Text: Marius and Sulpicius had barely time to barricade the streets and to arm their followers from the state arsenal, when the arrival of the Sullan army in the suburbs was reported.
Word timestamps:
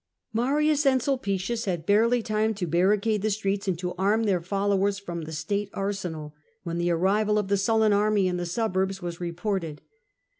Marius 0.33 0.83
and 0.87 0.99
Sulpicius 0.99 1.65
had 1.65 1.85
barely 1.85 2.23
time 2.23 2.55
to 2.55 2.65
barricade 2.65 3.21
the 3.21 3.29
streets 3.29 3.67
and 3.67 3.77
to 3.77 3.93
arm 3.99 4.23
their 4.23 4.41
followers 4.41 4.97
from 4.97 5.21
the 5.25 5.31
state 5.31 5.69
arsenal, 5.75 6.33
when 6.63 6.79
the 6.79 6.89
arrival 6.89 7.37
of 7.37 7.49
the 7.49 7.55
Sullan 7.55 7.93
army 7.93 8.27
in 8.27 8.37
the 8.37 8.47
suburbs 8.47 9.03
was 9.03 9.21
reported. 9.21 9.81